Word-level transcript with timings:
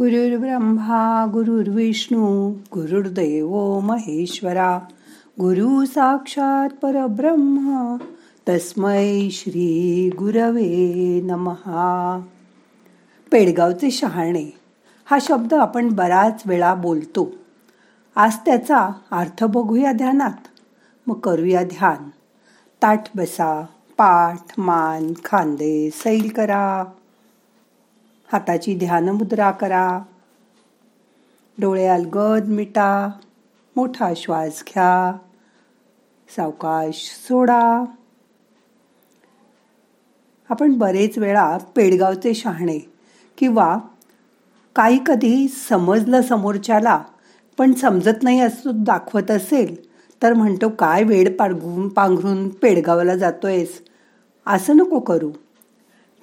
गुरुर्ब्रह्मा 0.00 1.26
गुरुर्विष्णू 1.32 2.50
गुरुर्देव 2.50 3.80
महेश्वरा 3.80 4.78
गुरु 5.40 5.84
साक्षात 5.84 6.68
परब्रह्म 6.82 7.96
तस्मै 8.48 9.28
श्री 9.30 10.10
गुरवे 10.18 11.20
नमहा. 11.24 12.20
पेडगावचे 13.32 13.90
शहाणे 13.90 14.58
हा 15.04 15.18
शब्द 15.20 15.54
आपण 15.54 15.88
बराच 15.88 16.42
वेळा 16.46 16.74
बोलतो. 16.74 17.30
आज 18.16 18.36
त्याचा 18.46 18.88
अर्थ 19.10 19.44
बघूया 19.44 19.92
ध्यानात. 19.92 20.48
मग 21.06 21.18
करूया 21.18 21.62
ध्यान. 21.62 22.08
ताठ 22.82 23.16
बसा 23.16 23.62
पाठ 23.98 24.60
मान 24.60 25.12
खांदे 25.24 25.90
सैल 25.90 26.28
करा. 26.36 26.84
हाताची 28.32 28.78
ध्यानमुद्रा 28.78 29.50
करा. 29.50 29.98
डोळे 31.60 31.86
अलगद 31.86 32.48
मिटा. 32.48 33.10
मोठा 33.76 34.12
श्वास 34.16 34.64
घ्या. 34.68 35.18
सावकाश 36.36 36.94
सोडा. 37.28 37.84
आपण 40.50 40.78
बरेच 40.78 41.18
वेळा 41.18 41.58
पेडगावचे 41.76 42.34
शहाणे 42.34 42.78
किंवा 43.38 43.78
काही 44.76 45.00
कधी 45.06 45.48
समजलं 45.48 46.22
समोरच्याला 46.22 47.02
पण 47.58 47.72
समजत 47.72 48.22
नाही 48.22 48.40
असं 48.40 48.70
दाखवत 48.74 49.30
असेल 49.30 49.90
तर 50.22 50.32
म्हणतो 50.32 50.68
काय 50.68 51.02
वेळ 51.02 51.36
पाडगून 51.36 51.88
पांघरून 51.88 52.48
पेडगावला 52.48 53.16
जातोयस? 53.16 53.82
असं 54.46 54.76
नको 54.76 55.00
करू. 55.00 55.30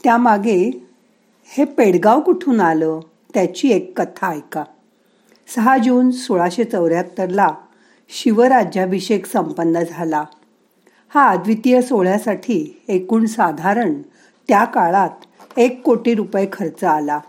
त्यामागे 0.04 0.87
हे 1.50 1.66
पेडगाव 1.66 2.20
कुठून 2.20 2.60
आलं? 2.60 3.00
त्याची 3.34 3.70
एक 3.70 4.02
कथा 4.02 4.32
ऐका. 4.32 4.64
सहा 5.56 5.78
जून 5.78 6.12
सोळाशे 6.12 6.64
चौऱ्याहत्तरला 6.64 7.48
शिवराज्याभिषेक 8.10 9.26
संपन्न 9.26 9.80
झाला. 9.90 10.24
हा 11.10 11.28
अद्वितीय 11.28 11.82
सोहळ्यासाठी 11.82 12.82
एकूण 12.88 13.26
साधारण 13.26 14.02
त्या 14.48 14.64
काळात 14.64 15.10
एक 15.58 15.82
कोटी 15.82 16.14
रुपये 16.14 16.48
खर्च 16.54 16.84
आला. 16.84 17.20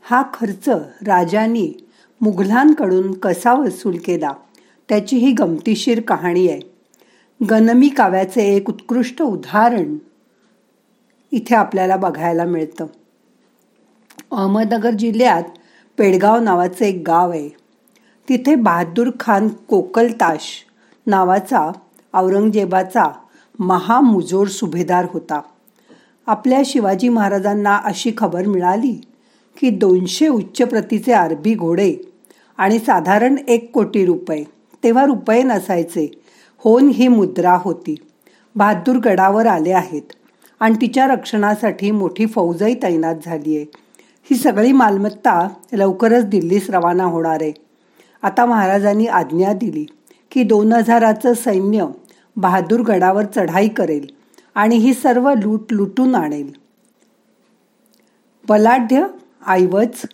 हा 0.00 0.22
खर्च 0.34 0.68
राजांनी 1.06 1.72
मुघलांकडून 2.20 3.14
कसा 3.14 3.52
वसूल 3.52 3.96
केला? 3.96 4.32
त्याची 4.88 5.16
ही 5.16 5.32
गमतीशीर 5.32 6.00
कहाणी 6.00 6.48
आहे. 6.48 6.60
गनमी 7.50 7.88
काव्याचे 7.88 8.56
एक 8.56 8.68
उत्कृष्ट 8.68 9.22
उदाहरण 9.22 9.96
इथे 11.32 11.54
आपल्याला 11.54 11.96
बघायला 11.96 12.44
मिळतं. 12.44 12.86
अहमदनगर 14.32 14.90
जिल्ह्यात 14.90 15.42
पेडगाव 15.98 16.40
नावाचं 16.40 16.84
एक 16.84 17.02
गाव 17.06 17.30
आहे. 17.30 17.48
तिथे 18.28 18.54
बहादूर 18.54 19.10
खान 19.20 19.48
कोकलताश 19.68 20.48
नावाचा 21.06 21.70
औरंगजेबाचा 22.14 23.04
महामुजोर 23.58 24.46
सुभेदार 24.46 25.06
होता. 25.10 25.40
आपल्या 26.26 26.62
शिवाजी 26.66 27.08
महाराजांना 27.08 27.76
अशी 27.84 28.12
खबर 28.18 28.46
मिळाली 28.46 29.00
की 29.56 29.70
दोनशे 29.70 30.28
उच्च 30.28 30.62
प्रतीचे 30.62 31.12
अरबी 31.12 31.54
घोडे 31.54 31.94
आणि 32.58 32.78
साधारण 32.78 33.36
एक 33.48 33.70
कोटी 33.72 34.04
रुपये 34.06 34.44
तेव्हा 34.84 35.04
रुपये 35.04 35.42
नसायचे 35.42 36.10
होन 36.64 36.88
ही 36.88 37.08
मुद्रा 37.08 37.56
होती. 37.62 37.94
बहादूर 38.56 38.96
गडावर 38.96 39.46
आले 39.46 39.72
आहेत 39.72 40.12
आणि 40.60 40.74
तिच्या 40.80 41.06
रक्षणासाठी 41.06 41.90
मोठी 41.90 42.26
फौजही 42.26 42.74
तैनात 42.82 43.14
झाली 43.24 43.56
आहे 43.56 43.85
ही 44.30 44.36
सगळी 44.36 44.72
मालमत्ता 44.72 45.48
लवकरच 45.72 46.26
दिल्लीस 46.26 46.70
रवाना 46.70 47.04
होणार 47.04 47.38
आहे. 47.40 47.52
आता 48.22 48.46
महाराजांनी 48.46 49.06
आज्ञा 49.06 49.52
दिली 49.52 49.86
की 50.30 50.42
दोन 50.42 50.72
हजाराचं 50.72 51.34
सैन्य 51.34 51.86
बहादूरगडावर 52.36 53.24
चढाई 53.24 53.68
करेल 53.68 54.06
आणि 54.54 54.76
ही 54.76 54.94
सर्व 54.94 55.30
लूट 55.30 55.72
लुटून 55.72 56.14
आणेल. 56.14 56.52
बलाढ्य 58.48 59.06
ऐवज 59.46 60.06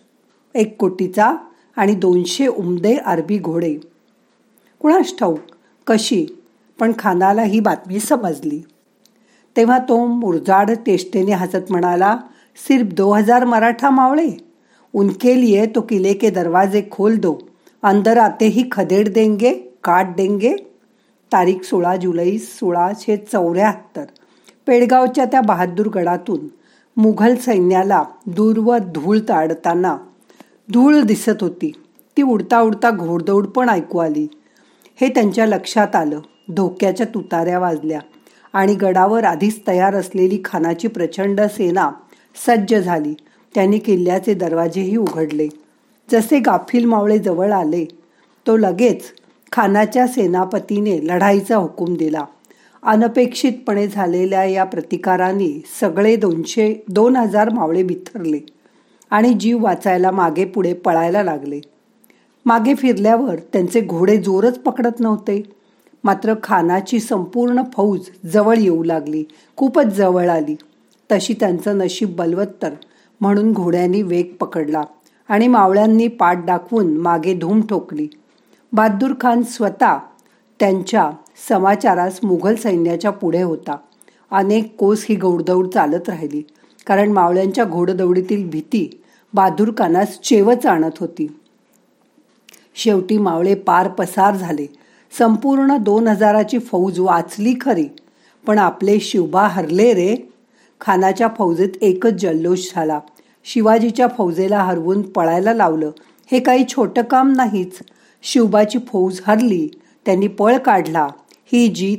एक 0.55 0.77
कोटीचा 0.77 1.35
आणि 1.75 1.95
दोनशे 1.95 2.47
उमदे 2.47 2.95
अरबी 2.95 3.37
घोडे. 3.37 3.75
कुणास 4.79 5.13
ठाऊक 5.19 5.39
कशी? 5.87 6.25
पण 6.79 6.91
खानाला 6.99 7.41
ही 7.41 7.59
बातमी 7.59 7.99
समजली. 7.99 8.61
तेव्हा 9.57 9.77
तो 9.77 10.05
मुरजाड 10.05 10.71
तेष्टेने 10.71 11.31
हसत 11.31 11.71
म्हणाला 11.71 12.17
सिर्फ 12.55 12.93
दो 12.93 13.13
हजार 13.13 13.45
मराठा 13.45 13.89
मावळे. 13.89 14.29
उनके 14.93 15.41
लिए 15.41 15.65
तो 15.65 15.81
किले 15.81 16.13
के 16.13 16.29
दरवाजे 16.29 16.83
खोल 16.91 17.17
दो. 17.17 17.37
अंदर 17.83 18.17
आते 18.17 18.47
ही 18.47 18.63
खदेड 18.71 19.13
देंगे 19.13 19.53
काट 19.83 20.05
देंगे. 20.17 20.55
तारीख 21.31 21.63
सोळा 21.63 21.95
जुलै 21.95 22.37
सोळाशे 22.37 23.17
चौऱ्याहत्तर. 23.17 24.05
पेडगावच्या 24.67 25.25
त्या 25.25 25.41
बहादूर 25.41 25.87
गडातून 25.87 26.39
मुघल 26.97 27.35
सैन्याला 27.35 28.03
दूरवर 28.25 28.77
धूळ 28.77 29.19
ताडताना 29.19 29.97
धूळ 30.73 31.01
दिसत 31.01 31.41
होती. 31.41 31.71
ती 32.17 32.21
उडता 32.21 32.61
उडता 32.61 32.91
घोडदौड 32.91 33.47
पण 33.47 33.69
ऐकू 33.69 33.97
आली. 33.97 34.27
हे 35.01 35.09
त्यांच्या 35.09 35.45
लक्षात 35.45 35.95
आलं. 35.95 36.19
धोक्याच्या 36.49 37.05
तुताऱ्या 37.13 37.59
वाजल्या 37.59 37.99
आणि 38.53 38.75
गडावर 38.75 39.23
आधीच 39.23 39.61
तयार 39.67 39.95
असलेली 39.95 40.41
खानाची 40.45 40.87
प्रचंड 40.87 41.41
सेना 41.41 41.91
सज्ज 42.35 42.75
झाली. 42.75 43.13
त्यांनी 43.55 43.79
किल्ल्याचे 43.79 44.33
दरवाजेही 44.33 44.95
उघडले. 44.97 45.47
जसे 46.11 46.39
गाफील 46.39 46.85
मावळे 46.85 47.17
जवळ 47.17 47.51
आले 47.51 47.85
तो 48.47 48.57
लगेच 48.57 49.03
खानाच्या 49.51 50.07
सेनापतीने 50.07 50.99
लढाईचा 51.03 51.57
हुकूम 51.57 51.95
दिला. 51.95 52.25
अनपेक्षितपणे 52.83 53.87
झालेल्या 53.87 54.43
या 54.43 54.63
प्रतिकाराने 54.63 55.63
सगळे 55.81 56.15
दोनशे 56.15 56.73
दोन 56.87 57.15
हजार 57.15 57.49
मावळे 57.49 57.83
बिथरले 57.83 58.39
आणि 59.11 59.33
जीव 59.33 59.63
वाचायला 59.63 60.11
मागे 60.11 60.45
पुढे 60.45 60.73
पळायला 60.73 61.23
लागले. 61.23 61.59
मागे 62.45 62.75
फिरल्यावर 62.75 63.35
त्यांचे 63.35 63.81
घोडे 63.81 64.17
जोरच 64.17 64.59
पकडत 64.59 64.99
नव्हते. 64.99 65.43
मात्र 66.03 66.33
खानाची 66.43 66.99
संपूर्ण 66.99 67.61
फौज 67.73 67.99
जवळ 68.33 68.57
येऊ 68.57 68.83
लागली 68.83 69.23
खूपच 69.57 69.85
जवळ 69.85 70.29
आली. 70.29 70.55
तशी 71.11 71.33
त्यांचं 71.39 71.77
नशीब 71.77 72.15
बलवत्तर 72.15 72.73
म्हणून 73.21 73.51
घोड्यांनी 73.53 74.01
वेग 74.01 74.33
पकडला 74.39 74.81
आणि 75.27 75.47
मावळ्यांनी 75.47 76.07
पाठ 76.07 76.45
दाखवून 76.45 76.97
मागे 76.97 77.33
धूम 77.33 77.61
ठोकली. 77.61 78.07
बहादूर 78.73 79.13
खान 79.21 79.41
स्वतः 79.43 79.97
त्यांच्या 80.59 81.09
समाचारास 81.49 82.19
मुघल 82.23 82.55
सैन्याच्या 82.55 83.11
पुढे 83.11 83.41
होता. 83.41 83.75
अनेक 84.31 84.75
कोस 84.75 85.05
ही 85.09 85.15
गौडदौड 85.15 85.67
चालत 85.67 86.09
राहिली 86.09 86.41
कारण 86.85 87.11
मावळ्यांच्या 87.11 87.65
घोडदौडीतील 87.65 88.49
भीती 88.49 89.01
बहादूर 89.33 89.71
खानास 89.77 90.19
चेवच 90.19 90.65
आणत 90.65 90.97
होती. 90.99 91.27
शेवटी 92.75 93.17
मावळे 93.17 93.55
पार 93.55 93.87
पसार 93.87 94.35
झाले. 94.35 94.65
संपूर्ण 95.11 95.77
दोन 95.77 96.07
हजाराची 96.07 96.59
फौज 96.59 96.99
वाचली 96.99 97.53
खरी 97.61 97.87
पण 98.47 98.57
आपले 98.57 98.99
शिवबा 98.99 99.47
हरले 99.47 99.93
रे. 99.93 100.15
खानाच्या 100.85 101.27
फौजेत 101.37 101.69
एकच 101.81 102.11
जल्लोष 102.11 102.59
झाला. 102.75 102.99
शिवाजीच्या 103.45 104.07
फौजेला 104.07 104.63
हरवून 104.63 105.01
पळायला 105.01 105.53
लावलं. 105.53 105.91
हे 106.31 106.39
काही 106.39 106.65
छोटं 106.69 107.01
काम 107.01 107.33
नाहीच. 107.35 107.79
शिवबाची 108.23 108.79
फौज 108.79 109.21
हरली. 109.27 109.67
त्यांनी 110.05 110.27
पळ 110.27 110.57
काढला. 110.57 111.07
ही 111.45 111.67
जीत 111.67 111.97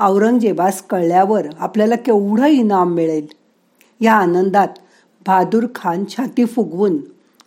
औरंगजेबास 0.00 0.82
कळल्यावर 0.82 1.46
आपल्याला 1.58 1.96
केवढं 1.96 2.46
इनाम 2.46 2.94
मिळेल? 2.94 3.26
या 4.00 4.14
आनंदात 4.14 4.68
बहादूर 5.26 5.66
खान 5.74 6.04
छाती 6.08 6.44
फुगवून 6.44 6.96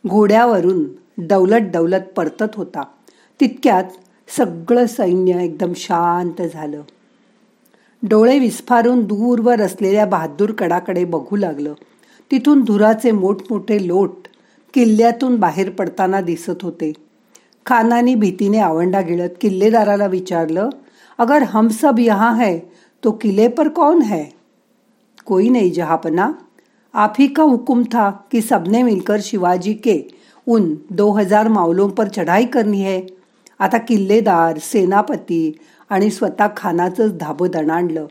घोड्यावरून 0.08 0.84
दौलत 1.18 1.70
दौलत 1.74 2.04
परतत 2.16 2.56
होता. 2.56 2.84
तितक्यात 3.40 3.84
सगळं 4.38 4.86
सैन्य 4.86 5.44
एकदम 5.44 5.74
शांत 5.76 6.42
झालं. 6.54 6.82
डोळे 8.04 8.38
विस्फारून 8.40 9.04
दूरवर 9.04 9.62
असलेल्या 9.62 10.06
बहादूर 10.06 10.52
कडाकडे 10.52 11.04
बघू 11.06 11.36
लागलं. 11.36 11.74
तिथून 12.32 12.64
धुराचे 12.64 13.12
मोठमोठे 13.12 13.88
लोट 13.88 14.28
किल्ल्यातून 14.74 15.36
बाहेर 15.36 15.70
पडताना 15.70 16.22
दिसत 16.22 16.64
होते. 16.64 16.92
खानानी 17.66 18.16
भीतीने 18.16 18.60
आवंडा 18.60 19.02
गिळत 19.02 19.30
किल्लेदाराला 19.42 20.06
विचारलं 20.06 20.70
अगर 21.20 21.44
हम 21.44 21.68
सब 21.72 22.00
यहाँ 22.00 22.34
है 22.38 22.58
तो 23.04 23.12
किले 23.12 23.48
पर 23.48 23.68
कौन 23.68 24.02
है? 24.02 24.24
कोई 25.26 25.50
नहीं 25.50 25.72
जहापना। 25.72 26.32
आप 26.94 27.14
ही 27.20 27.28
का 27.28 27.44
हुक्म 27.44 27.84
था 27.84 28.10
कि 28.32 28.42
सबने 28.42 28.84
मिलकर 28.84 29.20
शिवाजी 29.22 29.74
के 29.74 30.02
उन 30.48 30.74
दो 30.90 31.12
हजार 31.12 31.48
मावलों 31.48 31.90
पर 31.90 32.08
चढ़ाई 32.08 32.46
करनी 32.46 32.82
है। 32.82 33.02
आता 33.60 33.78
किल्लेदार 33.78 34.58
सेनापती 34.58 35.52
आणि 35.90 36.10
स्वतः 36.10 36.48
खानाचंच 36.58 37.18
धाबं 37.18 37.48
दणाणलं 37.54 38.06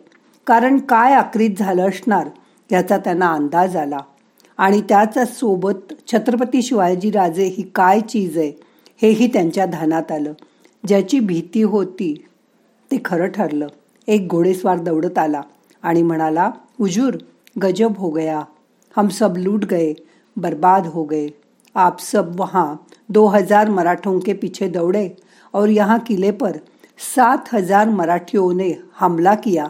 कारण 0.46 0.78
काय 0.78 1.12
आक्रीत 1.14 1.58
झालं 1.58 1.88
असणार 1.88 2.28
याचा 2.70 2.98
त्यांना 2.98 3.32
अंदाज 3.32 3.76
आला. 3.76 3.98
आणि 4.58 4.80
त्याचा 4.88 5.24
सोबत 5.24 5.92
छत्रपती 6.12 6.62
शिवाजी 6.62 7.10
राजे 7.10 7.44
ही 7.44 7.62
काय 7.74 8.00
चीज 8.00 8.38
आहे 8.38 8.52
हेही 9.02 9.26
त्यांच्या 9.26 9.66
ध्यानात 9.66 10.12
आलं. 10.12 10.32
ज्याची 10.84 11.20
भीती 11.20 11.62
होती 11.62 12.14
ते 12.90 12.96
खरं 13.04 13.26
ठरलं. 13.26 13.66
एक 14.08 14.28
घोडेस्वार 14.28 14.78
दौडत 14.78 15.18
आला 15.18 15.40
आणि 15.82 16.02
म्हणाला 16.02 16.50
हुजूर 16.78 17.16
गजब 17.62 17.98
हो 17.98 18.10
गया. 18.10 18.42
हम 18.96 19.08
सब 19.08 19.36
लूट 19.36 19.64
गए 19.64 19.92
बर्बाद 20.36 20.86
हो 20.86 21.04
गए. 21.04 21.28
आप 21.74 22.00
सब 22.00 22.40
वहाँ 22.40 22.74
दो 23.08 23.26
हजार 23.26 23.68
मराठों 23.70 24.18
के 24.18 24.32
पीछे 24.32 24.68
दौड़े 24.68 25.08
और 25.54 25.68
यहाँ 25.68 25.98
किले 25.98 26.30
पर 26.30 26.56
सात 26.98 27.54
हजार 27.54 27.88
मराठियों 27.88 28.56
ने 28.56 28.72
हमला 29.00 29.34
किया 29.34 29.66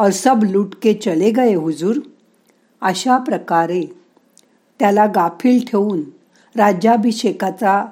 और 0.00 0.10
सब 0.10 0.40
लूट 0.42 0.74
के 0.82 0.94
चले 0.94 1.30
गए 1.30 1.54
हुजूर। 1.54 1.96
अशा 2.82 3.18
प्रकारे 3.18 3.82
त्याला 4.78 5.06
गाफील 5.06 5.64
ठेवून 5.64 6.02
राज्याभिषेकाचा 6.56 7.84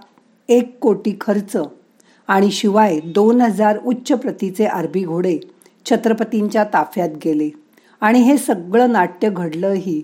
एक 0.49 0.79
कोटी 0.79 1.17
खर्च 1.21 1.57
आणि 2.29 2.51
शिवाय 2.51 2.99
दोन 3.01 3.41
हजार 3.41 3.79
उच्च 3.85 4.13
प्रतीचे 4.13 4.65
अरबी 4.65 5.05
घोडे 5.05 5.39
छत्रपतींच्या 5.91 6.65
ताफ्यात 6.65 7.09
गेले 7.25 7.51
आणि 8.01 8.23
हे 8.23 8.39
सगळं 8.39 8.93
नाट्य 8.93 9.31
घडलंही 9.31 10.03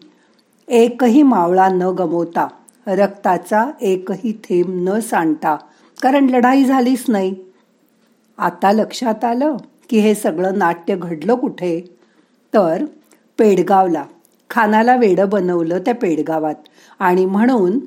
एकही 0.68 1.22
मावळा 1.22 1.68
न 1.68 1.82
गमवता 1.82 2.48
रक्ताचा 2.86 3.64
एकही 3.80 4.32
थेंब 4.32 4.88
न 4.88 5.00
सांडता 5.00 5.56
कारण 6.02 6.26
लढाई 6.30 6.64
झालीच 6.64 7.04
नाही. 7.08 7.34
आता 8.38 8.72
लक्षात 8.72 9.24
आलं 9.24 9.56
की 9.90 9.98
हे 9.98 10.14
सगळं 10.14 10.58
नाट्य 10.58 10.96
घडलं 10.96 11.34
कुठे? 11.34 11.96
तर 12.54 12.84
पेडगावला. 13.38 14.04
खानाला 14.50 14.96
वेडं 14.96 15.28
बनवलं 15.28 15.78
त्या 15.78 15.94
पेडगावात. 15.94 16.54
आणि 16.98 17.26
म्हणून 17.26 17.78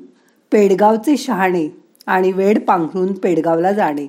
पेडगावचे 0.52 1.16
शहाणे 1.16 1.76
आणि 2.06 2.32
वेड 2.32 2.66
पांघरून 2.66 3.12
पेडगावला 3.12 3.72
जाणे. 3.72 4.06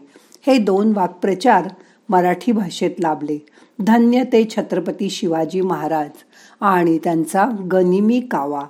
हे 0.47 0.57
दोन 0.57 0.93
वाक्प्रचार 0.95 1.67
मराठी 2.09 2.51
भाषेत 2.51 2.91
लाभले. 2.99 3.45
धन्य 3.79 4.23
ते 4.23 4.47
छत्रपती 4.49 5.09
शिवाजी 5.09 5.61
महाराज 5.61 6.09
आणि 6.61 6.99
त्यांचा 7.03 7.45
गनिमी 7.71 8.19
कावा. 8.19 8.63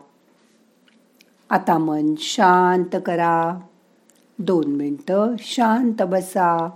आता 1.50 1.78
मन 1.78 2.14
शांत 2.18 3.02
करा. 3.06 3.60
दोन 4.40 4.66
मिनटं 4.68 5.36
शांत 5.40 6.02
बसा. 6.02 6.70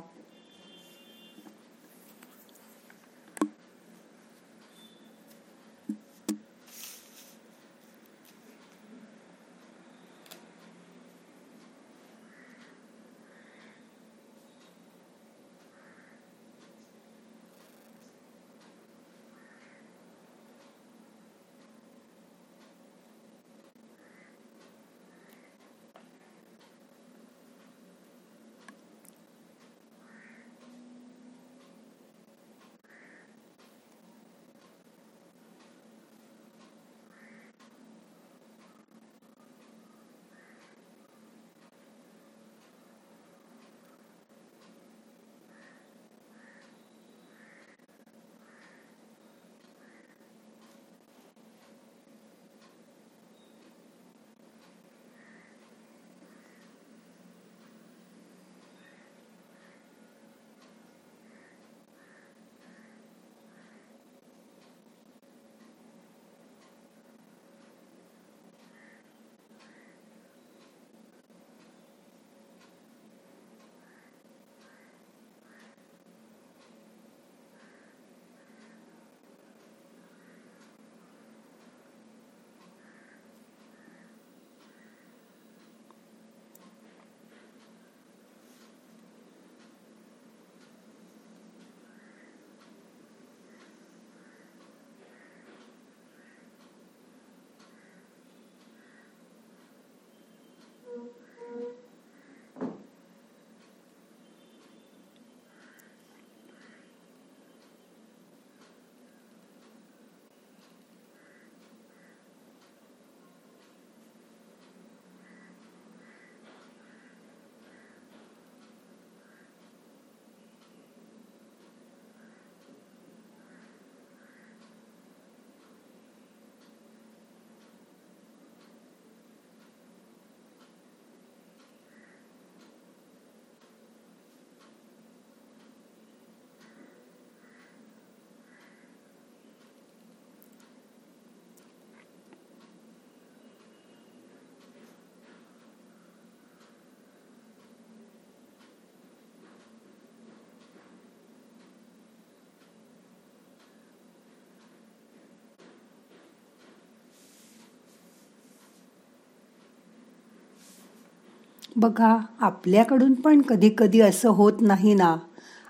बघा 161.75 162.17
आपल्याकडून 162.39 163.13
पण 163.13 163.41
कधी 163.41 163.72
कधी 163.77 164.01
असं 164.01 164.29
होत 164.29 164.53
नाही 164.62 164.94
ना. 164.94 165.15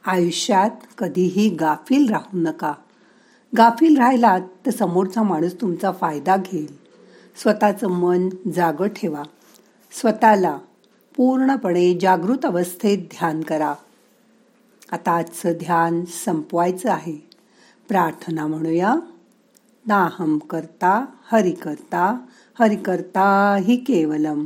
आयुष्यात 0.05 0.69
कधीही 0.97 1.49
गाफील 1.49 2.09
राहू 2.09 2.37
नका. 2.37 2.73
गाफील 3.57 3.97
राहिलात 3.97 4.41
तर 4.65 4.71
समोरचा 4.71 5.23
माणूस 5.23 5.61
तुमचा 5.61 5.91
फायदा 5.91 6.37
घेईल. 6.37 6.77
स्वतःचं 7.35 7.87
मन 7.87 8.29
जागं 8.55 8.87
ठेवा. 8.87 9.23
स्वतःला 9.91 10.57
पूर्णपणे 11.15 11.97
जागृत 12.01 12.45
अवस्थेत 12.45 12.97
ध्यान 12.97 13.41
करा. 13.41 13.73
आता 14.91 15.11
आजचं 15.11 15.51
ध्यान 15.51 16.05
संपवायचं 16.05 16.91
आहे. 16.91 17.29
प्रार्थना 17.87 18.47
म्हणूया. 18.47 18.95
नाहम 19.87 20.37
करता 20.37 21.05
हरि 21.31 21.51
करता 21.51 22.17
हरि 22.59 22.75
करता 22.75 23.57
हि 23.63 23.75
केवलम. 23.75 24.45